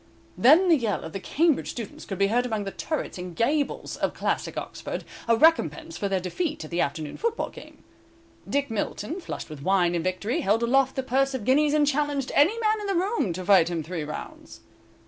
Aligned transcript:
Then 0.35 0.67
the 0.67 0.77
yell 0.77 1.03
of 1.03 1.13
the 1.13 1.19
Cambridge 1.19 1.69
students 1.69 2.05
could 2.05 2.17
be 2.17 2.25
heard 2.25 2.43
among 2.47 2.63
the 2.63 2.71
turrets 2.71 3.19
and 3.19 3.35
gables 3.35 3.97
of 3.97 4.15
classic 4.15 4.57
Oxford, 4.57 5.03
a 5.27 5.37
recompense 5.37 5.95
for 5.95 6.09
their 6.09 6.19
defeat 6.19 6.65
at 6.65 6.71
the 6.71 6.81
afternoon 6.81 7.17
football 7.17 7.49
game. 7.51 7.83
Dick 8.49 8.71
Milton, 8.71 9.21
flushed 9.21 9.47
with 9.51 9.61
wine 9.61 9.93
and 9.93 10.03
victory, 10.03 10.41
held 10.41 10.63
aloft 10.63 10.95
the 10.95 11.03
purse 11.03 11.35
of 11.35 11.45
guineas, 11.45 11.75
and 11.75 11.85
challenged 11.85 12.31
any 12.33 12.57
man 12.61 12.81
in 12.81 12.87
the 12.87 12.95
room 12.99 13.31
to 13.33 13.45
fight 13.45 13.69
him 13.69 13.83
three 13.83 14.03
rounds. 14.03 14.61